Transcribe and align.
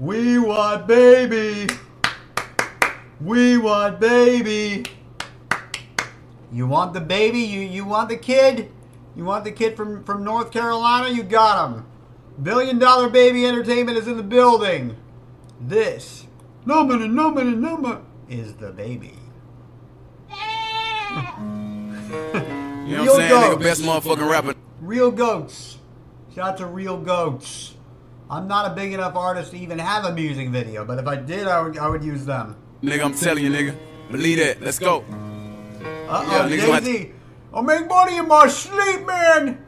We 0.00 0.38
want 0.38 0.86
baby. 0.86 1.66
We 3.20 3.58
want 3.58 4.00
baby. 4.00 4.86
You 6.50 6.66
want 6.66 6.94
the 6.94 7.02
baby? 7.02 7.40
You 7.40 7.60
you 7.60 7.84
want 7.84 8.08
the 8.08 8.16
kid? 8.16 8.72
You 9.14 9.26
want 9.26 9.44
the 9.44 9.52
kid 9.52 9.76
from 9.76 10.02
from 10.04 10.24
North 10.24 10.52
Carolina? 10.52 11.10
You 11.10 11.22
got 11.22 11.70
him. 11.70 11.86
Billion 12.42 12.78
Dollar 12.78 13.10
Baby 13.10 13.44
Entertainment 13.44 13.98
is 13.98 14.08
in 14.08 14.16
the 14.16 14.22
building. 14.22 14.96
This, 15.60 16.26
minute, 16.64 17.10
no 17.10 17.30
minute, 17.30 17.58
no 17.58 17.76
minute, 17.76 18.00
is 18.30 18.54
the 18.54 18.72
baby. 18.72 19.12
You 22.90 22.96
know 22.96 23.04
what 23.04 23.22
I'm 23.22 23.28
saying? 23.28 23.58
Nigga, 23.58 23.62
best 23.62 23.82
motherfucking 23.82 24.28
rapper. 24.28 24.54
Real 24.80 25.12
goats. 25.12 25.78
Shout 26.34 26.48
out 26.48 26.56
to 26.56 26.66
Real 26.66 26.98
Goats. 26.98 27.76
I'm 28.30 28.46
not 28.46 28.70
a 28.70 28.74
big 28.74 28.92
enough 28.92 29.16
artist 29.16 29.50
to 29.50 29.58
even 29.58 29.78
have 29.78 30.04
a 30.04 30.12
music 30.14 30.50
video, 30.50 30.84
but 30.84 30.98
if 31.00 31.06
I 31.08 31.16
did, 31.16 31.48
I 31.48 31.60
would 31.60 31.76
I 31.76 31.88
would 31.88 32.04
use 32.04 32.24
them. 32.24 32.56
Nigga, 32.82 33.04
I'm 33.04 33.14
telling 33.14 33.44
you, 33.44 33.50
nigga. 33.50 33.76
Believe 34.10 34.38
that. 34.38 34.60
Let's 34.62 34.78
go. 34.78 35.04
Uh-oh, 36.08 36.48
niggas 36.48 36.68
might- 36.68 36.84
Jay 36.84 36.92
Z. 37.02 37.12
I 37.52 37.60
make 37.62 37.88
money 37.88 38.16
in 38.18 38.28
my 38.28 38.46
sleep, 38.46 39.04
man. 39.04 39.66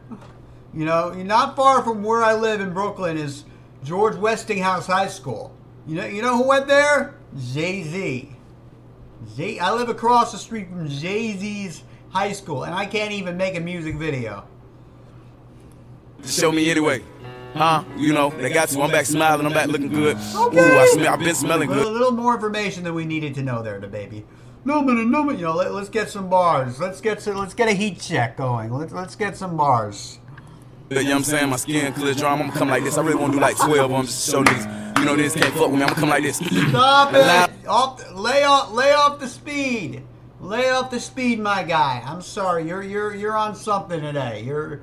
You 0.73 0.85
know, 0.85 1.13
not 1.13 1.57
far 1.57 1.83
from 1.83 2.05
where 2.05 2.23
I 2.23 2.35
live 2.35 2.61
in 2.61 2.73
Brooklyn 2.73 3.19
is 3.19 3.45
George 3.83 4.15
Westinghouse 4.17 4.87
High 4.87 5.09
School. 5.09 5.53
You 5.87 5.97
know, 5.97 6.07
you 6.07 6.23
know 6.23 6.37
who 6.37 6.45
went 6.49 6.69
there? 6.69 7.17
Jay 7.53 7.83
Z. 7.83 8.37
Jay, 9.37 9.59
I 9.59 9.73
live 9.73 9.89
across 9.89 10.31
the 10.33 10.39
street 10.39 10.69
from 10.69 10.89
Jay 10.89 11.37
Z's 11.37 11.83
high 12.11 12.33
school, 12.33 12.63
and 12.65 12.75
I 12.75 12.87
can't 12.87 13.13
even 13.13 13.37
make 13.37 13.57
a 13.57 13.61
music 13.61 13.97
video. 13.97 14.45
Show 16.25 16.53
me 16.53 16.71
anyway. 16.71 17.03
Huh? 17.55 17.85
You 17.97 18.13
know, 18.13 18.31
they 18.31 18.51
got 18.53 18.69
to. 18.71 18.81
I'm 18.81 18.91
back 18.91 19.07
smiling. 19.07 19.47
I'm 19.47 19.53
back 19.53 19.69
looking 19.69 19.91
good. 19.91 20.17
Ooh, 20.17 20.59
I 20.59 20.91
smell, 20.95 21.13
I've 21.13 21.19
been 21.19 21.35
smelling 21.35 21.69
good. 21.69 21.87
A 21.87 21.91
little, 21.91 22.11
more 22.11 22.35
information 22.35 22.85
than 22.85 22.95
we 22.95 23.05
needed 23.05 23.35
to 23.35 23.43
know 23.43 23.63
there, 23.63 23.79
the 23.79 23.89
baby. 23.89 24.25
No 24.65 24.81
minute, 24.81 25.07
no 25.07 25.23
minute. 25.23 25.41
You 25.41 25.47
know, 25.47 25.55
let, 25.55 25.71
us 25.71 25.89
get 25.89 26.09
some 26.09 26.31
bars. 26.31 26.81
Let's 26.81 27.01
get 27.01 27.21
some, 27.21 27.37
let's 27.37 27.53
get 27.53 27.69
a 27.69 27.73
heat 27.73 28.01
check 28.01 28.37
going. 28.37 28.73
Let's 28.73 28.93
let's 28.93 29.17
get 29.17 29.37
some 29.37 29.57
bars. 29.57 30.19
You 30.91 30.97
know 30.97 31.05
what 31.05 31.17
I'm 31.17 31.25
saying? 31.25 31.51
My 31.51 31.57
skin 31.57 31.93
clear 31.93 32.15
dry. 32.15 32.33
I'm 32.33 32.39
gonna 32.39 32.53
come 32.53 32.69
like 32.69 32.85
this. 32.85 32.97
I 32.97 33.03
really 33.03 33.17
wanna 33.17 33.35
do 33.35 33.41
like 33.41 33.57
12 33.57 33.79
of 33.79 33.91
them 33.91 34.07
just 34.07 34.25
to 34.27 34.31
show 34.31 34.45
niggas. 34.45 34.99
You 34.99 35.05
know, 35.05 35.17
this 35.17 35.35
can't 35.35 35.53
fuck 35.55 35.71
with 35.71 35.81
me. 35.81 35.83
I'm 35.83 35.89
gonna 35.89 36.01
come 36.01 36.11
like 36.11 36.23
this. 36.23 36.37
Stop 36.37 37.13
it! 37.15 37.67
Off, 37.67 38.13
lay 38.15 38.45
off, 38.45 38.73
lay 38.73 38.93
off 38.93 39.19
the 39.19 39.29
speed. 39.29 40.03
Lay 40.41 40.71
off 40.71 40.91
the 40.91 41.01
speed, 41.01 41.39
my 41.39 41.63
guy. 41.63 42.03
I'm 42.05 42.23
sorry. 42.23 42.67
You're 42.67 42.83
you're 42.83 43.15
you're 43.15 43.37
on 43.37 43.55
something 43.55 44.01
today. 44.01 44.43
You're 44.43 44.83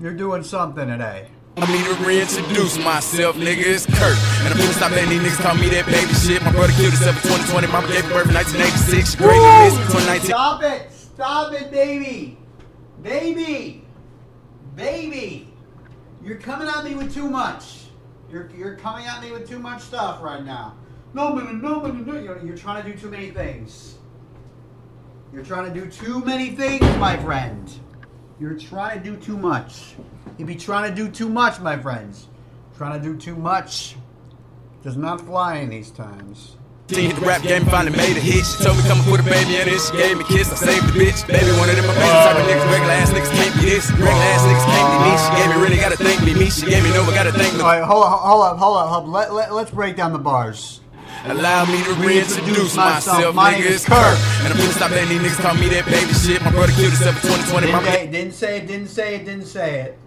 you're 0.00 0.14
doing 0.14 0.42
something 0.42 0.88
today. 0.88 1.28
I 1.56 1.66
need 1.72 1.84
to 1.84 2.04
reintroduce 2.04 2.78
myself, 2.78 3.36
nigga. 3.36 3.58
It's 3.58 3.86
Kirk. 3.86 4.16
And 4.40 4.54
I'm 4.54 4.58
gonna 4.58 4.72
stop 4.72 4.92
letting 4.92 5.10
these 5.10 5.32
niggas 5.32 5.42
call 5.42 5.54
me 5.56 5.68
that 5.70 5.86
baby 5.86 6.14
shit. 6.14 6.42
My 6.42 6.52
brother 6.52 6.72
killed 6.72 6.92
himself 6.94 7.16
in 7.16 7.22
2020. 7.22 7.66
Mama 7.68 7.88
gave 7.88 8.08
birth 8.08 8.28
in 8.28 8.34
1986. 8.34 9.14
Great 9.16 9.42
miss 9.64 9.74
2019. 9.92 10.26
Stop 10.30 10.62
it! 10.62 10.92
Stop 10.92 11.52
it, 11.52 11.70
baby! 11.70 12.38
Baby! 13.02 13.84
Baby! 14.76 15.52
You're 16.22 16.38
coming 16.38 16.68
at 16.68 16.84
me 16.84 16.94
with 16.94 17.12
too 17.12 17.28
much. 17.28 17.86
You're, 18.30 18.50
you're 18.56 18.76
coming 18.76 19.06
at 19.06 19.20
me 19.20 19.32
with 19.32 19.48
too 19.48 19.58
much 19.58 19.82
stuff 19.82 20.22
right 20.22 20.44
now. 20.44 20.76
No, 21.14 21.34
no, 21.34 21.44
no, 21.44 21.80
no, 21.80 21.92
no. 21.92 22.20
You're, 22.20 22.44
you're 22.44 22.56
trying 22.56 22.84
to 22.84 22.92
do 22.92 22.96
too 22.96 23.10
many 23.10 23.30
things. 23.30 23.96
You're 25.32 25.44
trying 25.44 25.72
to 25.72 25.80
do 25.80 25.90
too 25.90 26.24
many 26.24 26.50
things, 26.50 26.82
my 26.98 27.16
friend. 27.16 27.68
You're 28.40 28.56
trying 28.56 29.02
to 29.02 29.04
do 29.04 29.16
too 29.18 29.36
much. 29.36 29.92
You 30.38 30.46
be 30.46 30.56
trying 30.56 30.88
to 30.88 30.96
do 30.96 31.10
too 31.10 31.28
much, 31.28 31.60
my 31.60 31.76
friends. 31.76 32.26
Trying 32.74 32.98
to 32.98 33.04
do 33.06 33.14
too 33.14 33.36
much 33.36 33.96
does 34.82 34.96
not 34.96 35.20
fly 35.20 35.56
in 35.56 35.68
these 35.68 35.90
times. 35.90 36.56
She 36.88 37.06
hit 37.06 37.16
the 37.16 37.26
rap 37.26 37.42
game, 37.42 37.66
finally 37.66 37.94
made 37.94 38.16
a 38.16 38.20
hit. 38.20 38.46
She 38.46 38.64
told 38.64 38.78
me 38.78 38.82
come 38.88 38.96
and 38.96 39.06
put 39.06 39.20
a 39.20 39.22
baby 39.22 39.60
in 39.60 39.68
this. 39.68 39.90
She 39.90 39.96
gave 39.98 40.16
me 40.16 40.24
a 40.24 40.26
kiss, 40.26 40.50
I 40.50 40.56
saved 40.56 40.88
the 40.88 40.98
bitch. 40.98 41.28
Baby, 41.28 41.52
one 41.60 41.68
of 41.68 41.76
them 41.76 41.84
amazing 41.84 42.00
type 42.00 42.40
of 42.40 42.46
niggas. 42.48 42.72
Regular 42.72 42.94
ass 42.96 43.10
niggas 43.12 43.30
can't 43.36 43.54
be 43.60 43.60
this. 43.68 43.90
Regular 43.90 44.08
ass 44.08 44.42
niggas 44.48 44.66
can't 44.72 44.88
be 44.88 44.98
me. 45.04 45.12
She 45.20 45.30
gave 45.36 45.48
me 45.54 45.62
really 45.62 45.76
gotta 45.76 45.96
thank 46.00 46.24
me. 46.24 46.32
Me, 46.32 46.50
she 46.50 46.64
gave 46.64 46.82
me 46.82 46.90
no, 46.96 47.04
gotta 47.12 47.32
thank 47.32 47.52
me. 47.52 47.60
All 47.60 47.66
right, 47.66 47.84
hold 47.84 48.04
up, 48.04 48.18
hold 48.24 48.42
up, 48.42 48.56
hold 48.56 48.76
up, 48.78 48.88
hold 48.88 49.04
up. 49.04 49.12
Let, 49.12 49.34
let, 49.34 49.52
let's 49.52 49.70
break 49.70 49.96
down 49.96 50.14
the 50.14 50.18
bars. 50.18 50.79
Allow 51.26 51.66
me 51.66 51.82
to 51.84 51.92
reintroduce 51.94 52.76
myself, 52.76 53.34
My 53.34 53.52
nigga. 53.54 53.70
It's 53.70 53.84
Kirk. 53.84 54.18
And 54.42 54.52
I'm 54.52 54.58
gonna 54.58 54.72
stop 54.72 54.90
letting 54.90 55.08
these 55.18 55.20
niggas 55.32 55.42
call 55.42 55.54
me 55.54 55.68
that 55.68 55.84
baby 55.84 56.12
shit. 56.14 56.40
My 56.42 56.50
brother 56.50 56.72
killed 56.72 56.92
himself 56.96 57.16
in 57.24 57.30
2020. 57.52 57.66
Didn't 57.66 57.82
My 57.84 57.90
say, 57.92 58.06
didn't 58.10 58.32
say 58.34 58.56
it, 58.56 58.66
didn't 58.66 58.88
say 58.88 59.14
it, 59.16 59.24
didn't 59.26 59.44
say 59.46 59.80
it. 59.80 59.98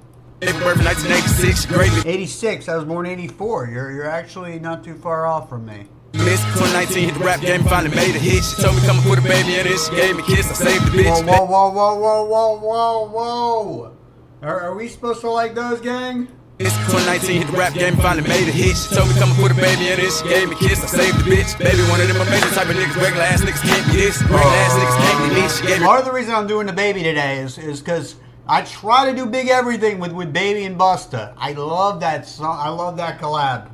birth 0.41 0.81
1986. 0.81 1.61
She 1.61 1.67
greatly 1.67 2.01
86, 2.09 2.67
I 2.67 2.75
was 2.75 2.85
born 2.85 3.05
84. 3.05 3.67
You're, 3.67 3.91
you're 3.91 4.09
actually 4.09 4.57
not 4.59 4.83
too 4.83 4.95
far 4.95 5.27
off 5.27 5.49
from 5.49 5.65
me. 5.67 5.85
missed. 6.13 6.43
2019 6.57 7.09
hit 7.09 7.13
the 7.13 7.23
rap 7.23 7.41
game, 7.41 7.61
finally 7.63 7.95
made 7.95 8.15
a 8.15 8.19
hit. 8.19 8.43
She 8.43 8.61
told 8.61 8.75
me 8.75 8.81
come 8.81 8.97
and 8.97 9.05
put 9.05 9.19
a 9.19 9.21
baby 9.21 9.53
in 9.59 9.67
it. 9.67 9.77
She 9.77 9.95
gave 9.95 10.15
me 10.17 10.23
a 10.23 10.25
kiss, 10.25 10.49
I 10.49 10.53
saved 10.65 10.91
the 10.91 11.03
Whoa, 11.03 11.21
bitch. 11.21 11.27
whoa, 11.27 11.45
whoa, 11.45 11.69
whoa, 11.69 11.95
whoa, 11.95 12.25
whoa, 12.25 12.57
whoa, 12.57 13.09
whoa. 13.13 13.97
Are, 14.41 14.59
are 14.61 14.75
we 14.75 14.87
supposed 14.89 15.21
to 15.21 15.29
like 15.29 15.53
those, 15.53 15.79
gang? 15.79 16.27
It's 16.59 16.75
2019 16.85 17.41
hit 17.41 17.51
the 17.51 17.57
rap 17.57 17.73
game, 17.73 17.95
finally 17.97 18.27
made 18.29 18.47
a 18.47 18.51
hit. 18.51 18.77
She 18.77 18.93
told 18.93 19.09
me 19.09 19.15
come 19.17 19.31
and 19.31 19.39
put 19.39 19.49
a 19.49 19.55
baby 19.55 19.89
in 19.89 19.99
it. 19.99 20.13
She 20.13 20.29
gave 20.29 20.49
me 20.49 20.55
a 20.55 20.59
kiss, 20.59 20.83
I 20.83 20.87
saved 21.01 21.17
the 21.17 21.23
bitch. 21.23 21.57
Baby, 21.57 21.81
one 21.89 21.99
of 21.99 22.07
them 22.07 22.21
amazing 22.21 22.49
type 22.51 22.69
of 22.69 22.75
niggas. 22.75 22.93
Regular 23.01 23.25
ass 23.25 23.41
niggas 23.41 23.61
can't 23.65 23.87
be 23.89 23.97
this. 23.97 24.21
Regular 24.21 24.39
ass 24.39 24.71
oh. 24.71 24.77
niggas 24.77 24.97
can't 25.01 25.33
be 25.33 25.41
me. 25.41 25.49
She 25.49 25.65
gave 25.65 25.79
me 25.79 25.85
Part 25.87 25.99
of 26.01 26.05
the 26.05 26.11
reason 26.11 26.35
I'm 26.35 26.45
doing 26.45 26.67
the 26.67 26.73
baby 26.73 27.01
today 27.01 27.39
is 27.39 27.57
is 27.57 27.79
because 27.79 28.17
I 28.45 28.61
try 28.61 29.09
to 29.09 29.17
do 29.17 29.25
big 29.25 29.47
everything 29.47 29.99
with, 29.99 30.11
with 30.11 30.31
Baby 30.31 30.65
and 30.65 30.77
Busta. 30.77 31.33
I 31.37 31.53
love 31.53 32.01
that 32.01 32.27
song. 32.27 32.59
I 32.59 32.69
love 32.69 32.97
that 32.97 33.19
collab. 33.19 33.71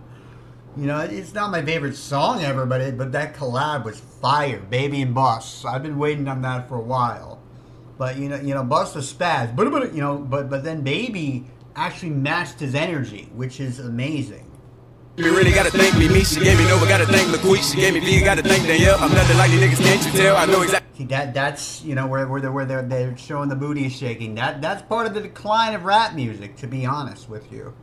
You 0.78 0.86
know, 0.86 1.00
it's 1.02 1.34
not 1.34 1.52
my 1.52 1.62
favorite 1.62 1.98
song 1.98 2.44
ever, 2.44 2.66
but 2.66 2.80
it, 2.80 2.98
but 2.98 3.12
that 3.12 3.36
collab 3.36 3.84
was 3.84 4.00
fire. 4.00 4.62
Baby 4.62 5.02
and 5.02 5.14
Bust. 5.14 5.66
I've 5.66 5.84
been 5.84 5.98
waiting 5.98 6.30
on 6.30 6.42
that 6.44 6.70
for 6.70 6.76
a 6.76 6.82
while. 6.82 7.42
But 7.98 8.16
you 8.16 8.30
know, 8.30 8.38
you 8.38 8.54
know, 8.54 8.64
Busta 8.64 9.04
spaz, 9.04 9.54
but 9.54 9.70
but 9.70 9.94
you 9.94 10.00
know, 10.00 10.18
but 10.18 10.50
but 10.50 10.64
then 10.64 10.80
Baby 10.80 11.46
actually 11.80 12.12
matched 12.12 12.60
his 12.60 12.76
energy, 12.76 13.30
which 13.34 13.60
is 13.60 13.80
amazing. 13.80 14.46
You 15.16 15.36
really 15.36 15.52
gotta 15.52 15.72
thank 15.72 15.98
me, 15.98 16.08
me. 16.08 16.24
She 16.24 16.40
gave 16.40 16.58
me 16.58 16.66
Nova, 16.68 16.86
gotta 16.88 17.06
thank 17.06 17.28
LaQuisha. 17.30 17.72
She 17.74 17.78
gave 17.78 17.94
me 17.94 18.00
V, 18.00 18.24
gotta 18.24 18.42
thank 18.42 18.66
Danielle. 18.68 18.98
I'm 19.00 19.12
nothing 19.12 19.38
like 19.38 19.52
these 19.52 19.62
niggas, 19.62 19.84
can't 19.84 20.06
you 20.06 20.12
tell? 20.12 20.38
I 20.38 20.46
know 20.46 20.62
exactly. 20.62 20.98
See 20.98 21.06
that 21.06 21.34
that's 21.34 21.82
you 21.84 21.96
know 21.96 22.08
where 22.08 22.28
where 22.28 22.42
they're 22.42 22.52
where 22.52 22.66
they're, 22.66 22.82
they're 22.82 23.18
showing 23.18 23.50
the 23.50 23.56
booty 23.56 23.90
shaking. 23.90 24.36
That 24.36 24.62
that's 24.62 24.82
part 24.84 25.08
of 25.08 25.14
the 25.14 25.22
decline 25.22 25.74
of 25.74 25.84
rap 25.84 26.14
music. 26.14 26.58
To 26.58 26.68
be 26.68 26.86
honest 26.86 27.30
with 27.30 27.52
you, 27.52 27.74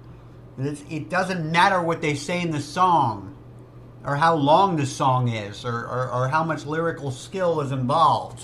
it's, 0.58 0.82
it 0.90 1.08
doesn't 1.08 1.50
matter 1.50 1.80
what 1.80 2.00
they 2.02 2.14
say 2.14 2.40
in 2.40 2.50
the 2.50 2.60
song, 2.60 3.36
or 4.04 4.16
how 4.16 4.34
long 4.34 4.76
the 4.76 4.86
song 4.86 5.28
is, 5.28 5.64
or, 5.64 5.86
or, 5.86 6.10
or 6.10 6.28
how 6.28 6.44
much 6.44 6.64
lyrical 6.66 7.10
skill 7.10 7.60
is 7.60 7.72
involved. 7.72 8.42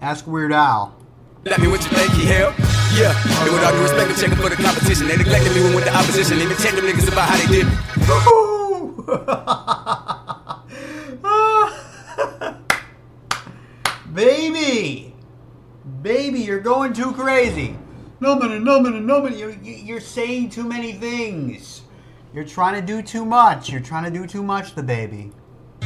Ask 0.00 0.26
Weird 0.26 0.52
Al. 0.52 0.96
Let 1.44 1.60
me 1.60 1.68
what 1.68 1.82
you 1.84 1.90
think 1.90 2.12
he 2.12 2.26
held. 2.26 2.75
Yeah, 2.96 3.12
and 3.12 3.52
with 3.52 3.62
all 3.62 3.72
due 3.72 3.82
respect, 3.82 4.10
I'm 4.10 4.16
checking 4.16 4.36
for 4.36 4.48
the 4.48 4.56
competition. 4.56 5.06
They 5.06 5.18
neglected 5.18 5.54
me 5.54 5.60
when 5.64 5.74
with 5.74 5.84
the 5.84 5.94
opposition. 5.94 6.38
Them 6.38 6.48
niggas 6.48 7.12
about 7.12 7.28
how 7.28 7.36
they 7.36 7.46
did. 7.46 7.66
Baby! 14.14 15.14
Baby, 16.00 16.40
you're 16.40 16.60
going 16.60 16.94
too 16.94 17.12
crazy. 17.12 17.76
No 18.20 18.34
minute, 18.34 18.62
no 18.62 18.80
minute, 18.80 19.02
no 19.02 19.20
minute. 19.20 19.38
You're, 19.38 19.52
you're 19.62 20.00
saying 20.00 20.48
too 20.48 20.64
many 20.64 20.94
things. 20.94 21.82
You're 22.32 22.44
trying 22.44 22.80
to 22.80 22.86
do 22.86 23.02
too 23.02 23.26
much. 23.26 23.68
You're 23.68 23.82
trying 23.82 24.04
to 24.04 24.10
do 24.10 24.26
too 24.26 24.42
much, 24.42 24.74
the 24.74 24.82
baby. 24.82 25.32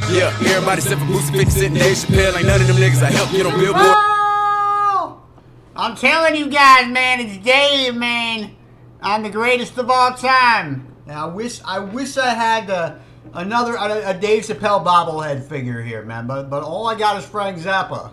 Yeah, 0.09 0.33
everybody 0.45 0.81
except 0.81 1.01
for 1.01 1.07
Boosie 1.07 1.35
50 1.35 1.51
Cent 1.51 1.65
and 1.65 1.75
Dave 1.75 1.97
Chappelle. 1.97 2.37
Ain't 2.37 2.47
none 2.47 2.61
of 2.61 2.67
them 2.67 2.77
niggas 2.77 3.03
I 3.03 3.11
help 3.11 3.31
get 3.31 3.45
on 3.45 3.59
Billboard. 3.59 3.83
Ah! 3.85 4.20
I'm 5.75 5.95
telling 5.95 6.35
you 6.35 6.49
guys, 6.49 6.91
man, 6.91 7.21
it's 7.21 7.37
Dave, 7.37 7.95
man. 7.95 8.55
I'm 9.01 9.23
the 9.23 9.29
greatest 9.29 9.77
of 9.77 9.89
all 9.89 10.13
time. 10.13 10.93
Now, 11.05 11.29
I 11.29 11.33
wish 11.33 11.61
I 11.63 11.79
wish 11.79 12.17
I 12.17 12.33
had 12.33 12.69
uh, 12.69 12.95
another 13.33 13.75
a, 13.75 14.09
a 14.09 14.13
Dave 14.13 14.43
Chappelle 14.43 14.83
bobblehead 14.85 15.47
figure 15.47 15.81
here, 15.81 16.03
man. 16.03 16.27
But 16.27 16.49
but 16.49 16.63
all 16.63 16.87
I 16.87 16.95
got 16.95 17.17
is 17.17 17.25
Frank 17.25 17.57
Zappa. 17.57 18.11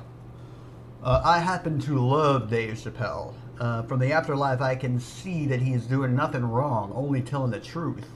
Uh, 1.02 1.22
I 1.24 1.40
happen 1.40 1.80
to 1.80 1.98
love 1.98 2.48
Dave 2.48 2.74
Chappelle. 2.74 3.34
Uh, 3.58 3.82
from 3.82 3.98
the 3.98 4.12
afterlife, 4.12 4.60
I 4.60 4.76
can 4.76 5.00
see 5.00 5.46
that 5.46 5.60
he 5.60 5.72
is 5.72 5.84
doing 5.84 6.14
nothing 6.14 6.44
wrong, 6.44 6.92
only 6.94 7.20
telling 7.20 7.50
the 7.50 7.58
truth. 7.58 8.08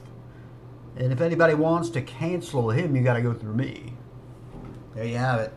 And 0.95 1.11
if 1.11 1.19
anybody 1.19 1.53
wants 1.53 1.89
to 1.91 2.01
cancel 2.01 2.69
him, 2.69 2.95
you 2.95 3.03
got 3.03 3.15
to 3.15 3.21
go 3.21 3.33
through 3.33 3.55
me. 3.55 3.93
There 4.95 5.05
you 5.05 5.17
have 5.17 5.41
it. 5.41 5.53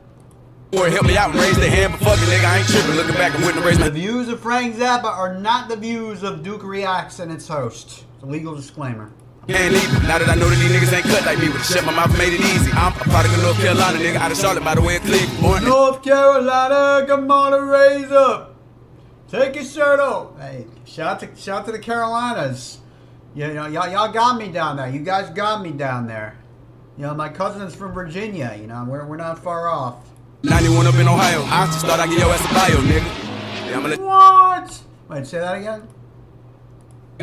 Boy, 0.72 0.90
help 0.90 1.06
me 1.06 1.16
out 1.16 1.30
and 1.30 1.38
raise 1.38 1.56
their 1.56 1.70
hand, 1.70 1.92
but 1.92 2.00
fuck 2.00 2.18
it, 2.18 2.28
nigga, 2.28 2.44
I 2.44 2.58
ain't 2.58 2.66
tripping. 2.66 2.96
Looking 2.96 3.14
back, 3.14 3.34
I 3.34 3.46
wouldn't 3.46 3.64
raise 3.64 3.78
The 3.78 3.88
views 3.88 4.28
of 4.28 4.40
Frank 4.40 4.74
Zappa 4.74 5.04
are 5.04 5.38
not 5.38 5.68
the 5.68 5.76
views 5.76 6.24
of 6.24 6.42
Duke 6.42 6.64
Reacts 6.64 7.20
and 7.20 7.30
its 7.30 7.46
host. 7.46 8.04
It's 8.14 8.24
a 8.24 8.26
legal 8.26 8.56
disclaimer. 8.56 9.12
Can't 9.46 9.72
leave. 9.72 9.92
Now 10.02 10.18
that 10.18 10.28
I 10.28 10.34
know 10.34 10.48
that 10.48 10.56
these 10.56 10.72
niggas 10.72 10.92
ain't 10.92 11.04
cut 11.06 11.24
like 11.24 11.38
me, 11.38 11.50
with 11.50 11.64
shut 11.64 11.84
my 11.84 11.94
mouth 11.94 12.10
made 12.18 12.32
it 12.32 12.40
easy. 12.40 12.72
I'm 12.72 12.92
a 12.92 12.96
product 12.96 13.32
of 13.36 13.42
North 13.42 13.58
Carolina, 13.58 13.98
nigga, 13.98 14.16
out 14.16 14.32
of 14.32 14.36
Charlotte, 14.38 14.64
by 14.64 14.74
the 14.74 14.82
way, 14.82 14.96
of 14.96 15.02
Cleveland. 15.02 15.64
North 15.64 16.02
Carolina, 16.02 17.06
come 17.06 17.30
on 17.30 17.54
and 17.54 17.70
raise 17.70 18.10
up. 18.10 18.56
Take 19.28 19.54
your 19.54 19.64
shirt 19.64 20.00
off. 20.00 20.36
Hey, 20.40 20.66
shout 20.84 21.06
out 21.06 21.20
to 21.20 21.40
shout 21.40 21.60
out 21.60 21.66
to 21.66 21.72
the 21.72 21.78
Carolinas. 21.78 22.80
You 23.36 23.54
know, 23.54 23.66
y'all, 23.68 23.88
y'all 23.88 24.10
got 24.10 24.36
me 24.36 24.48
down 24.48 24.78
there. 24.78 24.88
You 24.88 24.98
guys 24.98 25.30
got 25.30 25.62
me 25.62 25.70
down 25.70 26.08
there. 26.08 26.36
You 26.96 27.04
know, 27.04 27.14
my 27.14 27.28
cousin's 27.28 27.74
from 27.74 27.92
Virginia. 27.92 28.56
You 28.60 28.66
know, 28.66 28.84
we're, 28.88 29.06
we're 29.06 29.16
not 29.16 29.38
far 29.44 29.68
off. 29.68 29.98
91 30.46 30.86
up 30.86 30.94
in 30.94 31.08
Ohio. 31.08 31.42
I 31.46 31.66
just 31.66 31.84
thought 31.84 31.98
I'd 31.98 32.08
get 32.08 32.20
your 32.20 32.30
ass 32.30 32.44
a 32.44 32.54
bio, 32.54 32.78
nigga. 32.86 33.68
Yeah, 33.68 33.78
I'ma 33.78 33.88
let 33.88 34.00
What? 34.00 34.80
Wait, 35.08 35.26
say 35.26 35.38
that 35.40 35.56
again? 35.56 35.88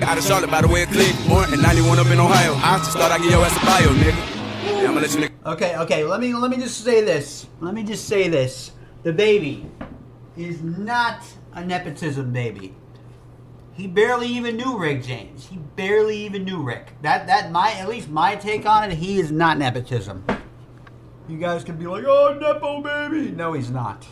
out 0.02 0.18
of 0.18 0.24
Charlotte 0.26 0.52
by 0.52 0.62
the 0.62 0.68
way 0.68 0.86
Cleveland. 0.88 1.54
In 1.54 1.62
91 1.62 2.00
up 2.00 2.08
in 2.08 2.20
Ohio. 2.20 2.54
I 2.56 2.78
just 2.80 2.98
thought 2.98 3.12
I'd 3.12 3.22
get 3.22 3.32
your 3.32 3.46
ass 3.46 3.56
a 3.56 3.66
bio, 3.66 3.88
nigga. 3.96 4.82
Yeah, 4.82 4.90
I'ma 4.90 5.00
let 5.00 5.14
you 5.14 5.22
nigga. 5.22 5.54
Okay, 5.54 5.78
okay. 5.78 6.04
Let 6.04 6.20
me 6.20 6.34
let 6.34 6.52
me 6.52 6.58
just 6.58 6.84
say 6.84 7.02
this. 7.02 7.48
Let 7.62 7.74
me 7.74 7.84
just 7.84 8.08
say 8.10 8.28
this. 8.28 8.72
The 9.04 9.14
baby 9.14 9.70
is 10.36 10.62
not 10.62 11.24
a 11.54 11.64
nepotism 11.64 12.34
baby. 12.34 12.76
He 13.74 13.88
barely 13.88 14.28
even 14.28 14.58
knew 14.58 14.78
Rick 14.78 15.04
James. 15.04 15.48
He 15.48 15.58
barely 15.58 16.18
even 16.26 16.44
knew 16.44 16.62
Rick. 16.62 16.94
That 17.02 17.28
that 17.28 17.52
my 17.52 17.72
at 17.72 17.88
least 17.88 18.10
my 18.10 18.36
take 18.36 18.66
on 18.66 18.92
it. 18.92 18.98
He 18.98 19.20
is 19.20 19.32
not 19.32 19.58
nepotism. 19.58 20.26
You 21.28 21.38
guys 21.38 21.64
could 21.64 21.80
be 21.80 21.88
like, 21.88 22.04
"Oh, 22.06 22.38
nepo 22.40 22.82
baby." 22.82 23.32
No, 23.32 23.54
he's 23.54 23.70
not. 23.70 24.06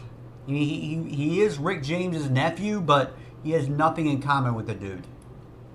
He 0.47 0.65
he, 0.65 1.03
he 1.03 1.41
is 1.41 1.57
Rick 1.57 1.83
James's 1.83 2.29
nephew, 2.29 2.81
but 2.81 3.15
he 3.43 3.51
has 3.51 3.67
nothing 3.67 4.07
in 4.07 4.21
common 4.21 4.55
with 4.55 4.67
the 4.67 4.75
dude. 4.75 5.05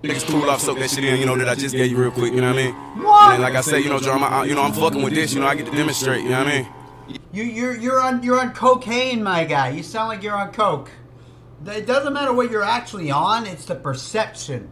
Niggas 0.03 0.29
cool 0.29 0.49
off, 0.49 0.61
soak 0.61 0.77
that 0.79 0.91
shit 0.91 1.03
in, 1.03 1.19
you 1.19 1.25
know, 1.25 1.35
that 1.35 1.49
I 1.49 1.55
just 1.55 1.75
gave 1.75 1.89
you 1.89 1.97
real 1.97 2.11
quick, 2.11 2.31
you 2.31 2.39
know 2.39 2.53
what 2.53 2.59
I 2.59 2.65
mean? 2.65 2.73
What? 3.03 3.33
And 3.33 3.41
like 3.41 3.55
I 3.55 3.61
said, 3.61 3.77
you 3.83 3.89
know, 3.89 3.97
I, 3.97 4.45
you 4.45 4.53
know, 4.53 4.61
I'm 4.61 4.71
fucking 4.71 5.01
with 5.01 5.15
this, 5.15 5.33
you 5.33 5.39
know, 5.39 5.47
I 5.47 5.55
get 5.55 5.65
to 5.65 5.71
demonstrate, 5.71 6.23
you 6.23 6.29
know 6.29 6.37
what 6.37 6.47
I 6.47 6.61
mean? 6.61 6.73
You 7.31 7.43
you're 7.43 7.75
you're 7.75 7.99
on 7.99 8.21
you're 8.21 8.39
on 8.39 8.53
cocaine, 8.53 9.23
my 9.23 9.43
guy. 9.45 9.69
You 9.69 9.81
sound 9.81 10.09
like 10.09 10.23
you're 10.23 10.35
on 10.35 10.51
coke. 10.51 10.91
It 11.65 11.87
doesn't 11.87 12.13
matter 12.13 12.33
what 12.33 12.51
you're 12.51 12.63
actually 12.63 13.11
on. 13.11 13.47
It's 13.47 13.65
the 13.65 13.75
perception 13.75 14.69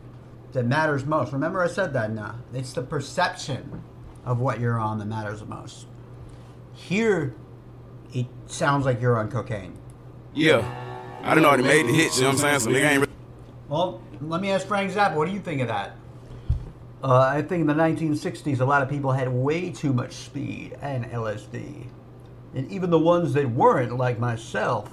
that 0.52 0.66
matters 0.66 1.06
most. 1.06 1.34
Remember, 1.34 1.64
I 1.64 1.68
said 1.68 1.94
that. 1.94 2.12
Now 2.12 2.36
it's 2.54 2.74
the 2.74 2.84
perception 2.84 3.84
of 4.26 4.40
what 4.40 4.60
you're 4.60 4.80
on 4.80 5.00
that 5.00 5.06
matters 5.06 5.40
the 5.40 5.46
most. 5.46 5.88
Here, 6.76 7.34
it 8.14 8.28
sounds 8.48 8.86
like 8.86 9.02
you're 9.02 9.18
on 9.18 9.32
cocaine. 9.32 9.78
Yeah. 10.34 10.64
I 11.24 11.34
don't 11.34 11.42
know 11.42 11.50
how 11.50 11.58
they 11.58 11.64
made 11.64 11.88
the 11.88 11.94
hits, 11.94 12.18
you 12.18 12.24
know 12.24 12.30
what 12.30 12.34
I'm 12.34 12.40
saying? 12.40 12.60
So 12.60 12.70
nigga 12.70 12.90
ain't 12.90 13.00
really 13.00 13.14
Well, 13.68 14.02
let 14.22 14.42
me 14.42 14.52
ask 14.52 14.68
Frank 14.68 14.92
Zappa. 14.92 15.16
What 15.16 15.28
do 15.28 15.34
you 15.34 15.40
think 15.40 15.62
of 15.62 15.70
that? 15.70 15.96
Uh, 17.04 17.20
I 17.20 17.42
think 17.42 17.62
in 17.62 17.68
the 17.68 17.74
1960s, 17.74 18.60
a 18.60 18.66
lot 18.66 18.82
of 18.82 18.90
people 18.90 19.12
had 19.12 19.30
way 19.30 19.72
too 19.72 19.94
much 19.94 20.14
speed 20.14 20.78
and 20.82 21.06
LSD. 21.06 21.88
And 22.54 22.72
even 22.72 22.90
the 22.90 23.00
ones 23.00 23.34
that 23.34 23.50
weren't, 23.50 23.98
like 23.98 24.20
myself, 24.20 24.92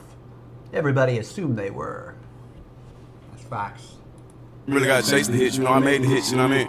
everybody 0.73 1.19
assumed 1.19 1.58
they 1.58 1.70
were. 1.70 2.14
That's 3.31 3.44
facts. 3.44 3.94
really 4.67 4.87
gotta 4.87 5.08
chase 5.08 5.26
the 5.26 5.37
hits, 5.37 5.56
you 5.56 5.64
know, 5.64 5.70
I 5.70 5.79
made 5.79 6.02
the 6.02 6.08
hits, 6.08 6.31
you 6.31 6.37
know 6.37 6.49
what 6.49 6.52
I 6.52 6.58
mean? 6.58 6.69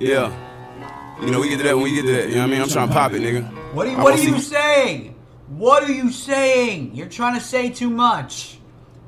Yeah. 0.00 1.22
You 1.22 1.30
know, 1.30 1.40
we 1.40 1.48
get 1.48 1.58
to 1.58 1.64
that 1.64 1.74
when 1.74 1.84
we 1.84 1.94
get 1.94 2.02
to 2.02 2.12
that, 2.12 2.28
you 2.28 2.34
know 2.34 2.42
what 2.42 2.48
I 2.48 2.52
mean? 2.52 2.62
I'm 2.62 2.68
trying 2.68 2.88
to 2.88 2.94
pop 2.94 3.12
it, 3.12 3.22
nigga. 3.22 3.65
What 3.76 3.86
are 3.88 3.90
you, 3.90 3.98
what 3.98 4.18
are 4.18 4.22
you 4.22 4.40
saying? 4.40 5.14
What 5.48 5.82
are 5.82 5.92
you 5.92 6.10
saying? 6.10 6.94
You're 6.94 7.10
trying 7.10 7.34
to 7.34 7.44
say 7.44 7.68
too 7.68 7.90
much. 7.90 8.56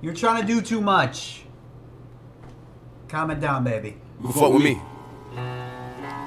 You're 0.02 0.12
trying 0.12 0.42
to 0.42 0.46
do 0.46 0.60
too 0.60 0.82
much. 0.82 1.42
Calm 3.08 3.30
it 3.30 3.40
down, 3.40 3.64
baby. 3.64 3.96
You 4.20 4.28
can 4.28 4.32
fuck 4.34 4.52
with 4.52 4.62
me. 4.62 4.78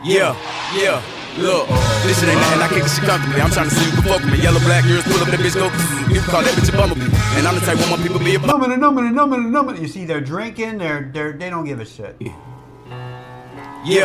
Yeah, 0.03 0.33
yeah. 0.73 1.03
Look, 1.37 1.67
this 2.01 2.19
shit 2.19 2.29
ain't 2.29 2.41
nothing. 2.41 2.61
I 2.63 2.67
kick 2.69 2.81
this 2.81 2.95
shit 2.95 3.05
comfortably. 3.05 3.41
I'm 3.41 3.51
trying 3.51 3.69
to 3.69 3.75
see 3.75 3.85
you 3.85 3.91
can 3.91 4.03
fuck 4.05 4.21
with 4.23 4.31
me. 4.31 4.41
Yellow, 4.41 4.59
black, 4.61 4.85
yours, 4.85 5.03
pull 5.03 5.21
up 5.21 5.27
that 5.27 5.39
bitch, 5.39 5.53
go. 5.53 5.65
You 6.11 6.21
call 6.21 6.41
that 6.41 6.55
bitch 6.55 6.73
a 6.73 6.77
bumblebee. 6.77 7.13
And 7.37 7.45
I'm 7.45 7.53
the 7.53 7.61
type 7.61 7.77
want 7.77 7.91
my 7.91 7.97
people 8.01 8.17
be 8.17 8.33
a 8.33 8.39
bum. 8.39 8.59
Numbing, 8.59 8.79
numbing, 8.79 9.13
numbing, 9.13 9.51
numbing. 9.51 9.77
You 9.79 9.87
see, 9.87 10.05
they're 10.05 10.19
drinking. 10.19 10.79
They're 10.79 11.11
they're 11.13 11.33
they 11.33 11.51
don't 11.51 11.65
give 11.65 11.79
a 11.79 11.85
shit. 11.85 12.17
Yeah. 12.19 12.35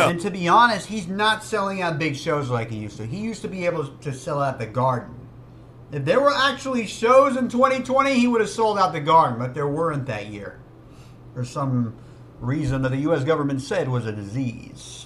And 0.09 0.19
to 0.21 0.31
be 0.31 0.47
honest, 0.47 0.87
he's 0.87 1.07
not 1.07 1.43
selling 1.43 1.81
out 1.81 1.99
big 1.99 2.15
shows 2.15 2.49
like 2.49 2.69
he 2.69 2.77
used 2.77 2.97
to. 2.97 3.05
He 3.05 3.17
used 3.17 3.41
to 3.43 3.47
be 3.47 3.65
able 3.65 3.87
to 3.87 4.13
sell 4.13 4.41
out 4.41 4.59
the 4.59 4.65
Garden. 4.65 5.13
If 5.91 6.03
there 6.03 6.19
were 6.19 6.33
actually 6.33 6.85
shows 6.85 7.37
in 7.37 7.47
2020, 7.47 8.13
he 8.13 8.27
would 8.27 8.41
have 8.41 8.49
sold 8.49 8.77
out 8.77 8.91
the 8.91 8.99
Garden, 8.99 9.39
but 9.39 9.53
there 9.53 9.67
weren't 9.67 10.05
that 10.07 10.27
year. 10.27 10.59
For 11.33 11.45
some 11.45 11.95
reason 12.39 12.81
that 12.81 12.89
the 12.89 12.97
U.S. 12.97 13.23
government 13.23 13.61
said 13.61 13.87
was 13.87 14.05
a 14.05 14.11
disease. 14.11 15.05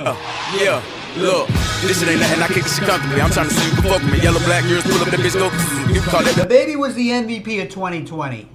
Uh, 0.00 0.16
yeah, 0.58 0.82
look, 1.18 1.46
this 1.82 2.00
shit 2.00 2.08
ain't 2.08 2.20
nothing. 2.20 2.42
I 2.42 2.48
kick 2.48 2.62
this 2.62 2.78
shit 2.78 2.88
comfortably. 2.88 3.20
I'm 3.20 3.30
trying 3.30 3.48
to 3.48 3.54
see 3.54 3.68
you 3.68 3.74
can 3.74 3.82
fuck 3.82 4.02
with 4.02 4.12
me. 4.12 4.20
Yellow, 4.20 4.40
black, 4.40 4.64
yours, 4.64 4.82
pull 4.82 4.94
up 4.94 5.08
that 5.08 5.20
bitch, 5.20 5.34
go. 5.34 5.44
You 5.92 6.00
call 6.00 6.22
that 6.22 6.34
The 6.36 6.46
baby 6.46 6.74
was 6.74 6.94
the 6.94 7.08
MVP 7.08 7.62
of 7.62 7.68
2020. 7.68 8.48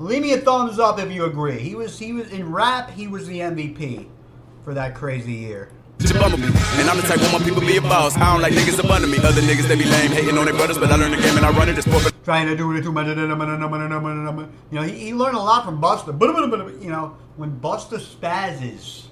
Leave 0.00 0.22
me 0.22 0.32
a 0.32 0.38
thumbs 0.38 0.78
up 0.78 0.98
if 0.98 1.10
you 1.12 1.24
agree. 1.24 1.58
He 1.58 1.74
was 1.76 1.98
he 1.98 2.12
was 2.12 2.30
in 2.30 2.50
rap. 2.52 2.90
He 2.90 3.06
was 3.06 3.26
the 3.28 3.40
MVP 3.40 4.08
for 4.68 4.74
that 4.74 4.94
crazy 4.94 5.32
year. 5.32 5.70
bitch 5.96 6.14
a 6.14 6.20
bumblebee. 6.20 6.52
And 6.76 6.90
I'm 6.90 6.98
the 6.98 7.02
type 7.04 7.18
want 7.22 7.32
my 7.32 7.38
people 7.38 7.62
be 7.62 7.78
a 7.78 7.80
boss. 7.80 8.14
I 8.18 8.34
don't 8.34 8.42
like 8.42 8.52
niggas 8.52 8.78
up 8.78 8.90
under 8.90 9.06
me. 9.06 9.16
Other 9.16 9.40
niggas, 9.40 9.66
they 9.66 9.76
be 9.76 9.86
lame, 9.86 10.10
hating 10.10 10.36
on 10.36 10.44
their 10.44 10.52
brothers, 10.52 10.76
but 10.76 10.90
I 10.90 10.96
learned 10.96 11.14
the 11.14 11.22
game 11.22 11.38
and 11.38 11.46
I 11.46 11.50
run 11.52 11.70
it. 11.70 11.82
Sport. 11.82 12.12
trying 12.22 12.46
to 12.48 12.54
do 12.54 12.70
it 12.76 12.82
too 12.82 12.92
much. 12.92 13.06
You 13.06 13.16
know, 14.76 14.82
he, 14.82 14.98
he 14.98 15.14
learned 15.14 15.38
a 15.38 15.40
lot 15.40 15.64
from 15.64 15.80
Busta. 15.80 16.82
You 16.82 16.90
know, 16.90 17.16
when 17.38 17.58
Busta 17.58 17.98
spazzes, 17.98 19.06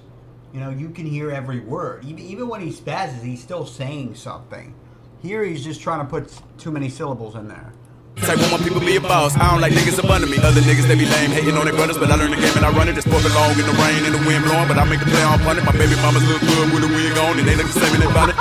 you 0.53 0.59
know, 0.59 0.69
you 0.69 0.91
can 0.91 1.07
hear 1.07 1.31
every 1.31 1.61
word. 1.61 2.05
Even, 2.05 2.23
even 2.23 2.47
when 2.47 2.61
he 2.61 2.71
spazzes, 2.71 3.23
he's 3.23 3.41
still 3.41 3.65
saying 3.65 4.13
something. 4.13 4.75
Here, 5.23 5.43
he's 5.43 5.63
just 5.63 5.81
trying 5.81 6.01
to 6.01 6.05
put 6.05 6.31
too 6.59 6.69
many 6.69 6.87
syllables 6.87 7.33
in 7.33 7.47
there. 7.47 7.73
Type 8.21 8.39
want 8.39 8.51
my 8.51 8.57
people 8.57 8.79
be 8.81 8.95
a 8.95 9.01
boss. 9.01 9.35
I 9.37 9.51
don't 9.51 9.61
like 9.61 9.73
niggas 9.73 9.99
up 9.99 10.09
under 10.09 10.27
me. 10.27 10.37
Other 10.37 10.61
niggas, 10.61 10.87
they 10.87 10.95
be 10.95 11.05
lame, 11.05 11.31
hating 11.31 11.57
on 11.57 11.65
their 11.65 11.73
brothers, 11.73 11.97
but 11.97 12.09
I 12.09 12.15
learned 12.15 12.33
the 12.33 12.37
game 12.37 12.55
and 12.55 12.65
I 12.65 12.71
run 12.71 12.89
it. 12.89 12.97
It's 12.97 13.05
sport 13.05 13.23
along 13.23 13.51
in 13.59 13.65
the 13.65 13.73
rain 13.77 14.05
and 14.05 14.15
the 14.15 14.23
wind 14.27 14.43
blowing, 14.43 14.67
but 14.67 14.77
I 14.77 14.83
make 14.85 14.99
the 14.99 15.05
play 15.05 15.23
on 15.23 15.39
pun 15.39 15.57
it. 15.57 15.63
My 15.65 15.71
baby 15.71 15.95
mamas 16.01 16.27
look 16.27 16.41
good 16.41 16.73
with 16.73 16.83
a 16.83 16.87
wig 16.87 17.17
on 17.17 17.39
and 17.39 17.47
they 17.47 17.55
look 17.55 17.67
the 17.67 17.79
same 17.79 17.93
in 17.95 18.01
their 18.01 18.13
bonnet. 18.13 18.35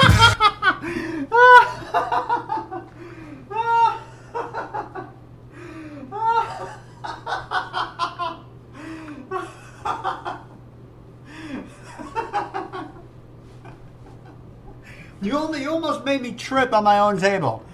You 15.22 15.70
almost 15.70 16.04
made 16.04 16.22
me 16.22 16.32
trip 16.32 16.72
on 16.72 16.84
my 16.84 17.00
own 17.00 17.18
table. 17.18 17.65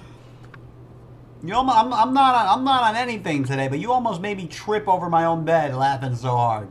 You 1.53 1.59
almost, 1.59 1.77
I'm, 1.77 1.93
I'm 1.93 2.15
not 2.15 2.35
on, 2.35 2.49
I'm 2.49 2.65
not 2.65 2.83
on 2.83 2.97
anything 2.97 3.45
today, 3.45 3.69
but 3.69 3.79
you 3.79 3.93
almost 3.93 4.23
made 4.23 4.39
me 4.39 4.47
trip 4.47 4.89
over 4.89 5.11
my 5.11 5.27
own 5.27 5.45
bed 5.45 5.75
laughing 5.77 6.17
so 6.17 6.31
hard. 6.31 6.67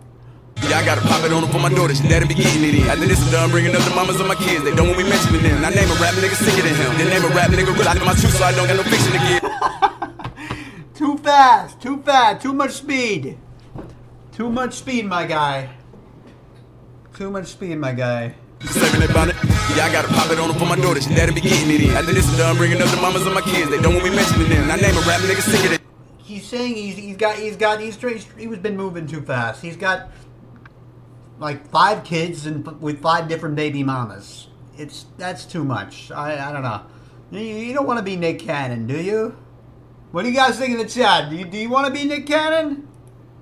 Yeah, 0.57 0.80
I 0.80 0.83
gotta 0.83 1.01
pop 1.01 1.24
it 1.24 1.31
on 1.31 1.44
her 1.44 1.54
for 1.54 1.60
my 1.60 1.69
daughter. 1.69 1.94
She 1.94 2.01
daddy 2.07 2.25
be 2.25 2.33
getting 2.33 2.63
it 2.63 2.74
in. 2.74 2.88
After 2.89 3.06
this 3.06 3.22
is 3.22 3.30
done, 3.30 3.51
bringing 3.51 3.75
up 3.75 3.83
the 3.83 3.92
mamas 3.92 4.19
of 4.19 4.25
my 4.25 4.33
kids. 4.33 4.63
They 4.63 4.74
don't 4.74 4.88
want 4.88 4.98
me 4.98 5.07
mentioning 5.07 5.44
them. 5.44 5.63
I 5.63 5.69
name 5.69 5.88
a 5.88 5.94
rap 6.01 6.16
nigga 6.16 6.33
sicker 6.33 6.63
than 6.68 6.74
him. 6.74 6.98
Then 6.98 7.10
name 7.10 7.24
a 7.24 7.36
rap 7.36 7.51
nigga 7.51 7.77
real. 7.77 7.88
I 7.88 7.94
do 7.94 8.03
my 8.03 8.13
truth, 8.15 8.34
so 8.34 8.44
I 8.44 8.53
don't 8.53 8.65
got 8.65 8.77
no 8.77 8.82
fiction 8.82 9.12
to 9.13 9.22
give. 9.29 10.94
Too 10.96 11.15
fast, 11.20 11.79
too 11.79 12.01
fast, 12.01 12.41
too 12.41 12.53
much 12.53 12.72
speed. 12.72 13.38
Too 14.32 14.50
much 14.50 14.74
speed, 14.74 15.06
my 15.06 15.27
guy. 15.27 15.70
Too 17.13 17.29
much 17.29 17.50
speed, 17.50 17.77
my 17.77 17.94
guy. 17.94 18.34
Yeah, 19.75 19.86
I 19.86 19.92
gotta 19.92 20.10
pop 20.10 20.30
it 20.30 20.38
on 20.40 20.51
her 20.51 20.60
for 20.60 20.66
my 20.66 20.75
daughter. 20.75 21.00
She 21.00 21.16
daddy 21.16 21.34
be 21.34 21.42
getting 21.42 21.72
it 21.72 21.82
in. 21.82 21.92
After 21.92 22.12
this 22.12 22.30
is 22.30 22.38
done, 22.38 22.58
bringing 22.58 22.82
up 22.82 22.90
the 22.90 22.98
mamas 22.98 23.25
of 23.25 23.34
my 23.34 23.42
kids. 23.42 23.70
They 23.70 23.82
don't 23.82 23.94
want 23.94 24.04
me 24.04 24.16
mentioning 24.16 24.50
them. 24.50 24.70
I 24.70 24.75
name 24.75 24.96
a 24.98 25.01
rap 25.01 25.22
nigga 25.22 25.42
sicker 25.42 25.70
than 25.70 25.80
He's 26.18 26.46
saying 26.46 26.75
he's 26.75 26.98
he's 26.98 27.18
got 27.18 27.38
he's 27.38 27.56
got 27.56 27.80
he's 27.80 27.96
he's 27.96 28.25
he 28.38 28.48
was 28.48 28.60
been 28.60 28.75
moving 28.75 29.08
too 29.08 29.22
fast. 29.22 29.62
He's 29.62 29.78
got 29.78 30.12
like 31.40 31.68
five 31.70 32.04
kids 32.04 32.46
and 32.46 32.66
with 32.82 33.01
five 33.01 33.28
different 33.28 33.56
baby 33.56 33.82
mamas. 33.84 34.50
It's 34.78 35.06
that's 35.18 35.46
too 35.46 35.63
much. 35.63 36.12
I 36.12 36.50
I 36.50 36.51
don't 36.51 36.63
know. 36.63 36.82
You, 37.32 37.40
you 37.40 37.74
don't 37.74 37.88
want 37.88 37.98
to 37.98 38.04
be 38.04 38.18
Nick 38.18 38.40
Cannon, 38.40 38.88
do 38.88 39.01
you? 39.01 39.38
What 40.12 40.24
do 40.24 40.30
you 40.30 40.36
guys 40.36 40.60
think 40.60 40.72
in 40.72 40.78
the 40.78 40.86
chat? 40.86 41.30
Do 41.30 41.38
you, 41.38 41.46
do 41.46 41.58
you 41.58 41.70
want 41.70 41.88
to 41.88 41.94
be 41.94 42.06
Nick 42.06 42.28
Cannon? 42.28 42.90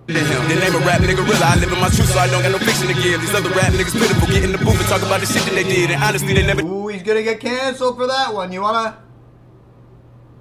Then 0.10 0.58
name 0.58 0.74
a 0.74 0.80
rap 0.80 1.02
nigga 1.02 1.22
real. 1.22 1.38
I 1.44 1.56
live 1.62 1.72
in 1.72 1.80
my 1.80 1.90
truth, 1.90 2.10
so 2.10 2.18
I 2.18 2.26
don't 2.28 2.42
got 2.42 2.52
no 2.52 2.58
fiction 2.58 2.88
to 2.88 2.98
give. 2.98 3.22
These 3.22 3.34
other 3.36 3.50
rap 3.50 3.72
niggas 3.74 3.94
pitiful. 3.94 4.28
Get 4.28 4.44
in 4.44 4.52
the 4.52 4.58
booth 4.58 4.80
and 4.80 4.90
talk 4.90 5.04
about 5.04 5.22
the 5.22 5.28
shit 5.28 5.44
that 5.46 5.54
they 5.54 5.64
did. 5.64 5.92
And 5.92 6.02
honestly, 6.02 6.34
they 6.34 6.46
never 6.46 6.62
Ooh, 6.66 6.88
he's 6.88 7.04
gonna 7.04 7.22
get 7.22 7.40
canceled 7.40 7.98
for 7.98 8.08
that 8.08 8.34
one. 8.34 8.52
You 8.52 8.62
wanna? 8.62 8.98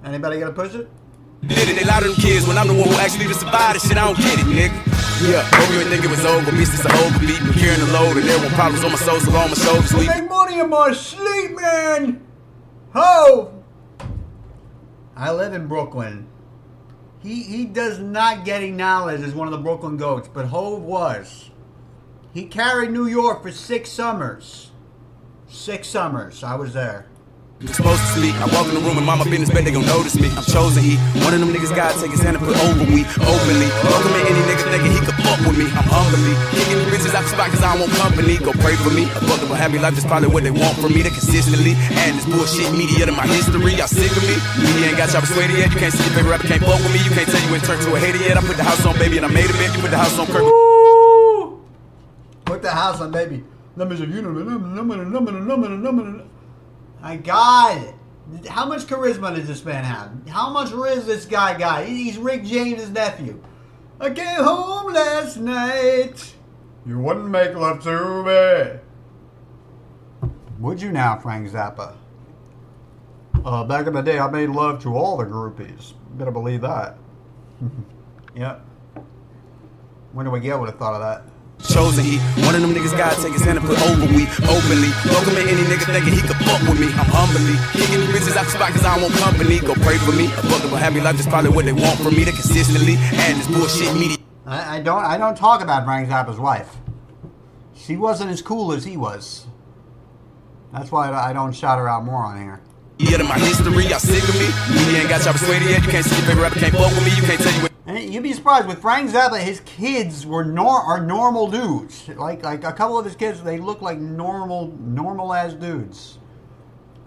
Anybody 0.03 0.39
gonna 0.39 0.53
push 0.53 0.73
it? 0.73 0.89
did 1.45 1.69
it. 1.69 1.75
They 1.77 1.85
lie 1.85 1.99
to 2.01 2.09
them 2.09 2.15
kids 2.15 2.47
when 2.47 2.57
I'm 2.57 2.67
the 2.67 2.73
one 2.73 2.89
who 2.89 2.95
actually 2.95 3.31
survived 3.33 3.75
this 3.75 3.87
shit. 3.87 3.97
I 3.97 4.05
don't 4.05 4.17
get 4.17 4.39
it, 4.39 4.49
nigga. 4.49 4.73
Yeah, 5.21 5.43
hope 5.53 5.69
you 5.71 5.79
ain't 5.81 5.89
think 5.89 6.03
it 6.03 6.09
was 6.09 6.25
over. 6.25 6.51
Beast 6.51 6.73
is 6.73 6.85
an 6.85 6.91
overbeat. 6.91 7.39
Been 7.39 7.53
carrying 7.53 7.79
the 7.79 7.91
load, 7.93 8.17
and 8.17 8.25
there 8.25 8.39
were 8.39 8.49
problems 8.57 8.83
on 8.83 8.91
my 8.91 8.97
soul, 8.97 9.19
so 9.19 9.31
on 9.35 9.49
my 9.49 9.55
shoulders. 9.55 9.93
I 9.93 9.95
Sleep. 9.95 10.07
make 10.09 10.29
money 10.29 10.59
in 10.59 10.69
my 10.69 10.93
sleep, 10.93 11.51
man. 11.55 12.25
Ho! 12.93 13.53
I 15.15 15.31
live 15.31 15.53
in 15.53 15.67
Brooklyn. 15.67 16.27
He 17.21 17.43
he 17.43 17.65
does 17.65 17.99
not 17.99 18.45
get 18.45 18.63
acknowledged 18.63 19.23
as 19.23 19.33
one 19.33 19.47
of 19.47 19.51
the 19.51 19.57
Brooklyn 19.57 19.97
goats, 19.97 20.29
but 20.33 20.47
Hove 20.47 20.81
was. 20.83 21.49
He 22.33 22.45
carried 22.45 22.91
New 22.91 23.07
York 23.07 23.43
for 23.43 23.51
six 23.51 23.89
summers. 23.89 24.71
Six 25.47 25.87
summers. 25.89 26.43
I 26.43 26.55
was 26.55 26.73
there. 26.73 27.08
I'm 27.59 27.67
supposed 27.75 27.99
to 27.99 28.09
speak. 28.15 28.31
I 28.39 28.47
walk 28.55 28.71
in 28.71 28.75
the 28.79 28.83
room 28.87 28.95
and 28.95 29.03
mama 29.03 29.27
business, 29.27 29.51
bet 29.51 29.67
they 29.67 29.75
gon' 29.75 29.83
notice 29.83 30.15
me. 30.15 30.31
I'm 30.31 30.47
chosen 30.47 30.79
he. 30.79 30.95
One 31.27 31.35
of 31.35 31.43
them 31.43 31.51
niggas 31.51 31.75
God 31.75 31.91
take 31.99 32.15
his 32.15 32.23
hand 32.23 32.39
and 32.39 32.43
put 32.47 32.55
over 32.55 32.87
we 32.87 33.03
openly. 33.19 33.67
Welcome 33.83 34.15
in 34.15 34.23
any 34.31 34.41
nigga 34.47 34.63
thinking 34.71 34.95
he 34.95 35.01
could 35.03 35.19
fuck 35.19 35.43
with 35.43 35.59
me. 35.59 35.67
I'm 35.75 35.83
humbly 35.83 36.39
kicking 36.55 36.79
the 36.79 36.87
bitches 36.87 37.11
out 37.11 37.27
the 37.27 37.35
spot 37.35 37.51
cause 37.51 37.59
I 37.59 37.75
want 37.75 37.91
company. 37.99 38.39
Go 38.39 38.55
pray 38.63 38.79
for 38.79 38.95
me. 38.95 39.11
A 39.11 39.19
fuck 39.27 39.43
of 39.43 39.51
a 39.51 39.59
happy 39.59 39.75
life 39.75 39.99
is 39.99 40.07
probably 40.07 40.31
what 40.31 40.47
they 40.47 40.55
want 40.55 40.71
from 40.79 40.95
me. 40.95 41.03
They 41.03 41.11
consistently 41.11 41.75
add 41.99 42.15
this 42.15 42.23
bullshit 42.23 42.71
media 42.71 43.03
to 43.03 43.11
my 43.11 43.27
history. 43.27 43.75
Y'all 43.75 43.91
sick 43.91 44.07
of 44.07 44.23
me? 44.23 44.39
Media 44.63 44.95
ain't 44.95 44.99
got 44.99 45.11
y'all 45.11 45.19
persuaded 45.19 45.59
yet. 45.59 45.67
You 45.75 45.83
can't 45.83 45.91
see 45.91 46.07
your 46.07 46.15
favorite 46.15 46.39
rapper 46.39 46.47
can't 46.47 46.63
fuck 46.63 46.79
with 46.79 46.95
me. 46.95 47.03
You 47.03 47.11
can't 47.11 47.27
tell 47.27 47.43
you 47.43 47.51
when 47.51 47.59
turn 47.67 47.75
to 47.83 47.91
a 47.91 47.99
hater 47.99 48.23
yet. 48.23 48.39
I 48.39 48.41
put 48.47 48.55
the 48.55 48.63
house 48.63 48.87
on 48.87 48.95
baby 48.95 49.19
and 49.19 49.27
I 49.27 49.31
made 49.35 49.51
a 49.51 49.55
bed. 49.59 49.75
You 49.75 49.83
put 49.83 49.91
the 49.91 49.99
house 49.99 50.15
on 50.15 50.31
Kirk. 50.31 50.47
Put 52.47 52.63
the 52.63 52.71
house 52.71 53.03
on, 53.03 53.11
baby. 53.11 53.43
Number, 53.75 53.99
number, 53.99 54.95
number, 55.03 55.67
number. 55.75 56.28
My 57.01 57.17
God. 57.17 57.93
How 58.47 58.65
much 58.65 58.81
charisma 58.81 59.35
does 59.35 59.47
this 59.47 59.65
man 59.65 59.83
have? 59.83 60.11
How 60.27 60.49
much 60.49 60.71
riz 60.71 61.05
this 61.05 61.25
guy 61.25 61.57
got? 61.57 61.85
He's 61.85 62.17
Rick 62.17 62.43
James' 62.43 62.89
nephew. 62.89 63.41
I 63.99 64.11
came 64.11 64.43
home 64.43 64.93
last 64.93 65.37
night. 65.37 66.35
You 66.85 66.99
wouldn't 66.99 67.29
make 67.29 67.55
love 67.55 67.81
to 67.83 68.79
me. 70.21 70.29
Would 70.59 70.81
you 70.81 70.91
now, 70.91 71.17
Frank 71.17 71.49
Zappa? 71.49 71.95
Uh, 73.43 73.63
back 73.63 73.87
in 73.87 73.93
the 73.93 74.01
day, 74.01 74.19
I 74.19 74.29
made 74.29 74.49
love 74.49 74.81
to 74.83 74.95
all 74.95 75.17
the 75.17 75.25
groupies. 75.25 75.93
Better 76.17 76.31
believe 76.31 76.61
that. 76.61 76.97
yep. 78.35 78.61
When 80.11 80.25
do 80.25 80.31
we 80.31 80.39
get 80.39 80.59
would 80.59 80.69
have 80.69 80.77
thought 80.77 80.95
of 80.95 81.01
that? 81.01 81.23
Chosen 81.67 82.03
he. 82.03 82.19
One 82.45 82.55
of 82.55 82.61
them 82.61 82.73
niggas 82.73 82.97
God 82.97 83.15
take 83.21 83.33
his 83.33 83.43
hand 83.43 83.59
and 83.59 83.67
put 83.67 83.79
over 83.81 84.07
we 84.15 84.23
openly. 84.47 84.91
Welcome 85.05 85.35
in 85.35 85.47
any 85.47 85.63
nigga 85.67 85.91
thinking 85.91 86.13
he 86.13 86.21
could 86.21 86.38
fuck 86.49 86.61
with 86.69 86.79
me. 86.81 86.87
I'm 86.97 87.09
humbly 87.13 87.55
kicking 87.77 88.01
these 88.01 88.09
bitches 88.09 88.35
out 88.35 88.45
the 88.45 88.51
spot 88.51 88.71
cause 88.73 88.85
I 88.85 88.97
don't 88.97 89.05
want 89.05 89.15
company. 89.21 89.59
Go 89.59 89.73
pray 89.85 89.97
for 89.97 90.11
me. 90.11 90.25
A 90.25 90.41
fuck 90.49 90.63
of 90.63 90.73
a 90.73 90.77
happy 90.77 91.01
life 91.01 91.19
is 91.19 91.27
probably 91.27 91.51
what 91.51 91.65
they 91.65 91.73
want 91.73 91.99
from 91.99 92.15
me. 92.15 92.23
They 92.23 92.31
consistently 92.31 92.95
add 93.21 93.37
this 93.37 93.47
bullshit 93.47 93.93
media. 93.93 94.17
I, 94.45 94.77
I 94.77 94.79
don't. 94.81 95.05
I 95.05 95.17
don't 95.17 95.37
talk 95.37 95.61
about 95.61 95.85
Frank 95.85 96.09
Zappa's 96.09 96.39
wife. 96.39 96.77
She 97.75 97.95
wasn't 97.95 98.31
as 98.31 98.41
cool 98.41 98.73
as 98.73 98.83
he 98.83 98.97
was. 98.97 99.45
That's 100.73 100.91
why 100.91 101.11
I 101.11 101.33
don't 101.33 101.53
shout 101.53 101.79
her 101.79 101.87
out 101.87 102.03
more 102.05 102.23
on 102.23 102.41
here. 102.41 102.61
Yeah, 102.99 103.17
my 103.23 103.39
history, 103.39 103.87
y'all 103.87 103.97
sick 103.97 104.21
of 104.27 104.35
me. 104.35 104.49
You 104.91 104.97
ain't 104.97 105.09
got 105.09 105.23
y'all 105.23 105.33
persuaded 105.33 105.69
yet. 105.69 105.83
You 105.83 105.89
can't 105.89 106.05
see 106.05 106.15
your 106.17 106.25
favorite 106.25 106.43
rapper 106.43 106.59
can't 106.59 106.75
fuck 106.75 106.91
with 106.91 107.05
me. 107.05 107.15
You 107.15 107.23
can't 107.23 107.39
tell 107.39 107.53
you 107.53 107.61
what. 107.61 107.71
And 107.85 108.13
you'd 108.13 108.23
be 108.23 108.33
surprised 108.33 108.67
with 108.67 108.81
Frank 108.81 109.09
Zappa. 109.09 109.39
His 109.39 109.61
kids 109.61 110.25
were 110.25 110.43
nor 110.43 110.79
are 110.81 110.99
normal 111.03 111.49
dudes. 111.49 112.07
Like 112.09 112.43
like 112.43 112.63
a 112.63 112.73
couple 112.73 112.99
of 112.99 113.05
his 113.05 113.15
kids, 113.15 113.41
they 113.41 113.57
look 113.57 113.81
like 113.81 113.99
normal 113.99 114.67
normal 114.77 115.33
as 115.33 115.53
dudes. 115.53 116.19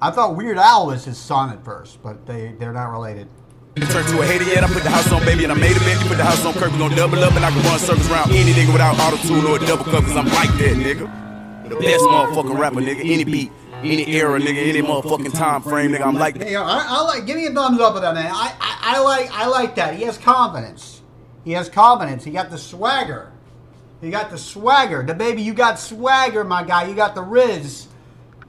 I 0.02 0.10
thought 0.10 0.34
Weird 0.34 0.58
Al 0.58 0.88
was 0.88 1.04
his 1.04 1.16
son 1.16 1.50
at 1.50 1.64
first, 1.64 2.02
but 2.02 2.26
they 2.26 2.56
they're 2.58 2.72
not 2.72 2.90
related. 2.90 3.28
Turn 3.76 4.04
to 4.06 4.20
a 4.20 4.26
hater 4.26 4.42
yet. 4.42 4.64
I 4.64 4.66
put 4.66 4.82
the 4.82 4.90
house 4.90 5.12
on 5.12 5.24
baby 5.24 5.44
and 5.44 5.52
I 5.52 5.54
made 5.54 5.76
a 5.76 5.80
bet. 5.80 6.02
You 6.02 6.08
put 6.08 6.18
the 6.18 6.24
house 6.24 6.44
on 6.44 6.54
Kirk. 6.54 6.72
We 6.72 6.78
gon' 6.78 6.90
double 6.96 7.22
up 7.22 7.34
and 7.34 7.44
I 7.44 7.50
can 7.52 7.62
run 7.62 7.78
circles 7.78 8.10
around 8.10 8.32
any 8.32 8.50
nigga 8.50 8.72
without 8.72 8.98
auto 8.98 9.16
tune 9.28 9.46
or 9.46 9.62
a 9.62 9.64
double 9.64 9.84
cup 9.84 10.02
cause 10.02 10.16
I'm 10.16 10.26
like 10.26 10.50
that 10.58 10.74
nigga. 10.74 11.68
The 11.68 11.76
best 11.76 12.02
motherfucking 12.02 12.58
rapper, 12.58 12.80
nigga. 12.80 12.98
Any 12.98 13.22
beat, 13.22 13.52
any 13.84 14.08
era, 14.08 14.40
nigga, 14.40 14.68
any 14.68 14.82
motherfucking 14.82 15.34
time 15.34 15.62
frame, 15.62 15.92
nigga. 15.92 16.04
I'm 16.04 16.16
like 16.16 16.36
that. 16.38 16.48
Hey, 16.48 16.56
I, 16.56 16.64
I 16.64 17.02
like. 17.02 17.24
Give 17.24 17.36
me 17.36 17.46
a 17.46 17.52
thumbs 17.52 17.80
up 17.80 17.94
with 17.94 18.02
that 18.02 18.14
man. 18.14 18.26
I, 18.26 18.52
I 18.60 18.96
I 18.96 19.00
like 19.02 19.30
I 19.30 19.46
like 19.46 19.76
that. 19.76 19.94
He 19.94 20.02
has 20.02 20.18
confidence. 20.18 21.00
He 21.44 21.52
has 21.52 21.68
confidence. 21.68 22.24
He 22.24 22.32
got 22.32 22.50
the 22.50 22.58
swagger. 22.58 23.30
He 24.00 24.10
got 24.10 24.30
the 24.30 24.38
swagger. 24.38 25.04
The 25.04 25.14
baby, 25.14 25.42
you 25.42 25.54
got 25.54 25.78
swagger, 25.78 26.42
my 26.42 26.64
guy. 26.64 26.88
You 26.88 26.96
got 26.96 27.14
the 27.14 27.22
riz. 27.22 27.86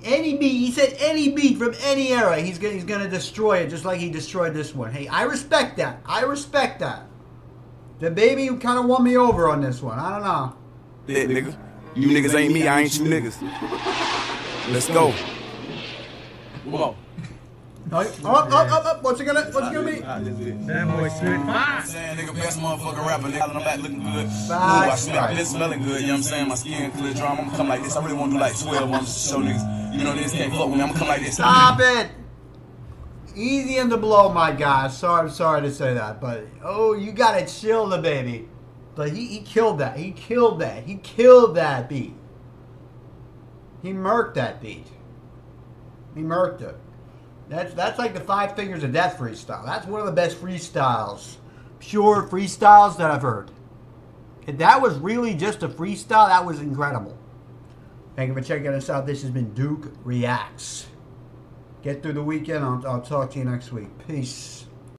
Any 0.03 0.38
beat, 0.38 0.57
he 0.57 0.72
said 0.72 0.95
any 1.00 1.29
beat 1.29 1.57
from 1.57 1.74
any 1.81 2.10
era, 2.10 2.39
he's 2.41 2.60
gonna 2.60 2.74
he's 2.74 2.83
gonna 2.83 3.10
destroy 3.10 3.60
it 3.60 3.69
just 3.69 3.86
like 3.86 4.00
he 4.00 4.10
destroyed 4.10 4.53
this 4.53 4.75
one. 4.75 4.91
Hey, 4.91 5.07
I 5.07 5.24
respect 5.24 5.77
that. 5.77 6.01
I 6.05 6.24
respect 6.24 6.79
that. 6.79 7.05
The 8.00 8.12
baby 8.12 8.48
kind 8.57 8.77
of 8.77 8.86
won 8.86 9.03
me 9.03 9.15
over 9.15 9.50
on 9.50 9.62
this 9.62 9.81
one. 9.81 9.98
I 9.98 10.10
don't 10.10 10.24
know. 10.24 10.55
That 11.07 11.29
nigga. 11.29 11.57
You 11.95 12.10
niggas 12.10 12.36
ain't 12.36 12.53
me. 12.53 12.67
I 12.67 12.81
ain't 12.81 12.98
you 12.98 13.05
niggas. 13.05 13.41
Let's 14.74 14.89
go. 14.89 15.13
Come 16.63 16.75
on. 16.75 16.95
Up, 17.91 18.07
up, 18.25 18.51
up, 18.51 18.86
up. 18.86 19.03
What's 19.03 19.19
it 19.19 19.25
gonna 19.25 19.41
What's 19.51 19.67
it 19.67 19.74
gonna 19.74 19.91
be? 19.91 20.00
That 20.00 20.88
boy 20.88 21.10
spit 21.10 21.29
ah. 21.29 21.81
fire. 21.81 21.86
Saying 21.86 22.17
nigga, 22.17 22.33
best 22.33 22.60
motherfucking 22.60 23.05
rapper, 23.05 23.27
nigga. 23.27 23.55
I'm 23.55 23.63
back 23.63 23.79
looking 23.79 24.01
good. 24.01 24.25
Ooh, 24.25 24.50
Bye. 24.50 24.89
I 24.91 24.95
smell, 24.95 25.24
I've 25.24 25.38
been 25.38 25.45
smelling 25.45 25.83
good, 25.83 26.01
you 26.01 26.07
know 26.07 26.13
what 26.13 26.17
I'm 26.17 26.24
saying? 26.24 26.48
My 26.48 26.55
skin 26.55 26.91
clear, 26.91 27.13
dry. 27.13 27.27
I'm 27.27 27.38
gonna 27.38 27.55
come 27.55 27.67
like 27.67 27.83
this. 27.83 27.95
I 27.95 28.03
really 28.03 28.17
wanna 28.17 28.33
do 28.33 28.39
like 28.39 28.60
12 28.60 28.89
ones 28.89 29.13
to 29.13 29.29
show 29.29 29.39
niggas. 29.39 29.83
You 29.94 30.04
know, 30.04 30.14
niggas 30.14 30.32
can't 30.32 30.52
fuck 30.52 30.70
with 30.70 30.78
me. 30.78 30.82
I'm 30.82 30.88
gonna 30.88 31.00
come 31.00 31.08
like 31.08 31.22
this. 31.22 31.36
Stop 31.36 31.80
it. 31.80 32.10
Easy 33.36 33.78
in 33.78 33.90
the 33.90 33.98
blow, 33.98 34.34
my 34.34 34.52
guy. 34.52 34.88
Sorry, 34.88 35.22
I'm 35.22 35.30
sorry 35.30 35.62
to 35.62 35.72
say 35.72 35.94
that, 35.94 36.20
but 36.20 36.48
oh, 36.64 36.94
you 36.94 37.12
gotta 37.12 37.46
chill 37.46 37.88
the 37.88 38.00
baby. 38.00 38.50
But 38.96 39.12
he, 39.12 39.28
he 39.28 39.42
killed 39.42 39.80
that. 39.80 39.98
He 39.98 40.12
killed 40.12 40.60
that. 40.62 40.84
He 40.84 40.96
killed 40.96 41.56
that 41.56 41.90
beat. 41.90 42.16
He 43.84 43.92
murked 43.92 44.36
that 44.36 44.62
beat. 44.62 44.88
He 46.16 46.22
murked 46.22 46.62
it. 46.62 46.76
That's 47.50 47.74
that's 47.76 48.00
like 48.00 48.16
the 48.16 48.20
five 48.20 48.56
fingers 48.56 48.84
of 48.84 48.94
death 48.94 49.18
freestyle. 49.18 49.66
That's 49.66 49.86
one 49.86 50.00
of 50.00 50.08
the 50.08 50.12
best 50.12 50.42
freestyles, 50.42 51.36
pure 51.80 52.28
freestyles 52.28 52.98
that 52.98 53.12
I've 53.12 53.22
heard. 53.22 53.52
If 54.48 54.58
that 54.58 54.82
was 54.82 54.98
really 54.98 55.36
just 55.36 55.62
a 55.62 55.70
freestyle, 55.70 56.30
that 56.30 56.46
was 56.46 56.60
incredible. 56.60 57.18
Thank 58.15 58.27
you 58.27 58.34
for 58.36 58.41
checking 58.41 58.67
us 58.67 58.89
out. 58.89 59.08
This 59.08 59.24
has 59.24 59.32
been 59.32 59.53
Duke 59.53 59.91
Reacts. 60.03 60.88
Get 61.82 62.03
through 62.03 62.13
the 62.13 62.24
weekend. 62.24 62.63
I'll, 62.63 62.86
I'll 62.88 63.01
talk 63.01 63.32
to 63.32 63.39
you 63.39 63.46
next 63.46 63.72
week. 63.72 63.89
Peace. 64.08 64.62